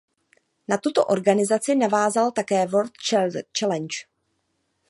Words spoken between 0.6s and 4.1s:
Na tuto organizaci navázala také World Challenge.